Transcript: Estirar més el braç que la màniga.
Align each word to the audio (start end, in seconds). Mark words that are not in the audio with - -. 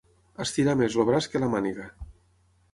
Estirar 0.45 0.75
més 0.79 0.97
el 0.97 1.05
braç 1.11 1.29
que 1.35 1.43
la 1.45 1.53
màniga. 1.55 1.89